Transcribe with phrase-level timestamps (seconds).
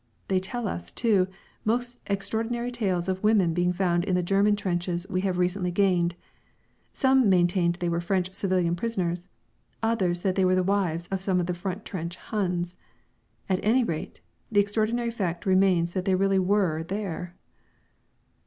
[0.29, 1.27] They tell us, too,
[1.63, 6.15] most extraordinary tales of women being found in the German trenches we have recently gained:
[6.91, 9.27] some maintain they were French civilian prisoners;
[9.83, 12.77] others that they were the wives of some of the front trench Huns.
[13.47, 17.35] At any rate, the extraordinary fact remains that they really were there.